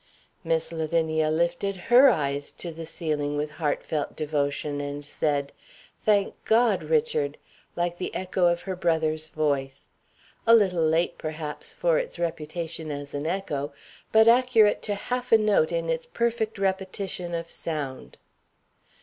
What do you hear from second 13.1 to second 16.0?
an echo, but accurate to half a note in